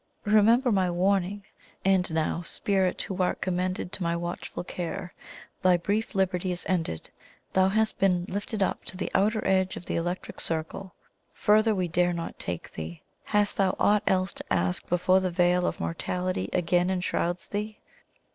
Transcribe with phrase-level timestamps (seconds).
[0.25, 1.43] Remember my warning!
[1.85, 5.13] And now, Spirit who art commended to my watchful care,
[5.61, 7.11] thy brief liberty is ended.
[7.53, 10.95] Thou hast been lifted up to the outer edge of the Electric Circle,
[11.35, 13.03] further we dare not take thee.
[13.25, 17.77] Hast thou aught else to ask before the veil of mortality again enshrouds thee?"